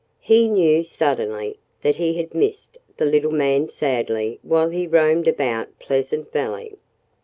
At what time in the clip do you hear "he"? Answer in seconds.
0.21-0.47, 1.97-2.15, 4.69-4.87